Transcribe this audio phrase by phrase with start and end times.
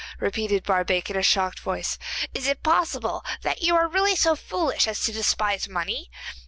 [0.19, 1.99] repeated Barbaik, in a shocked voice.
[2.33, 6.09] 'Is it possible that you are really so foolish as to despise money?